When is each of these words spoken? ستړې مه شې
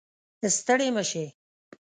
ستړې 0.55 0.87
مه 0.95 1.03
شې 1.09 1.25